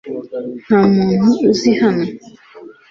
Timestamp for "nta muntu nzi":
0.65-1.69